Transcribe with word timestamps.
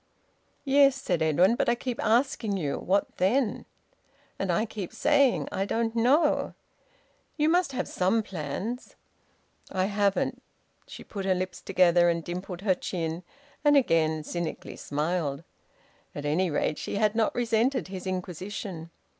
"Yes," 0.65 0.95
said 0.95 1.21
Edwin. 1.21 1.53
"But 1.55 1.69
I 1.69 1.75
keep 1.75 2.03
asking 2.03 2.57
you 2.57 2.79
what 2.79 3.17
then?" 3.17 3.67
"And 4.39 4.51
I 4.51 4.65
keep 4.65 4.91
saying 4.91 5.47
I 5.51 5.63
don't 5.63 5.95
know." 5.95 6.55
"You 7.37 7.49
must 7.49 7.73
have 7.73 7.87
some 7.87 8.23
plans?" 8.23 8.95
"I 9.71 9.85
haven't." 9.85 10.41
She 10.87 11.03
put 11.03 11.25
her 11.25 11.35
lips 11.35 11.61
together, 11.61 12.09
and 12.09 12.23
dimpled 12.23 12.61
her 12.61 12.73
chin, 12.73 13.21
and 13.63 13.77
again 13.77 14.23
cynically 14.23 14.75
smiled. 14.75 15.43
At 16.15 16.25
any 16.25 16.49
rate 16.49 16.79
she 16.79 16.95
had 16.95 17.13
not 17.13 17.35
resented 17.35 17.89
his 17.89 18.07
inquisition. 18.07 18.89